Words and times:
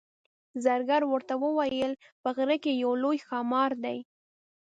زرګر 0.65 1.01
ورته 1.11 1.33
وویل 1.43 1.91
په 2.21 2.29
غره 2.35 2.57
کې 2.63 2.71
یو 2.83 2.91
لوی 3.03 3.17
ښامار 3.27 3.71
دی. 3.83 3.97